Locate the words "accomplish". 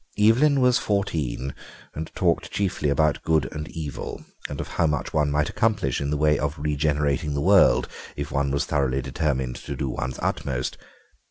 5.51-6.01